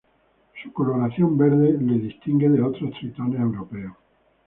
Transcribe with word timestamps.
Su 0.63 0.73
coloración 0.73 1.37
verde 1.37 1.73
le 1.79 1.99
distingue 1.99 2.49
de 2.49 2.63
otros 2.63 2.89
tritones 2.93 3.39
europeos. 3.39 3.93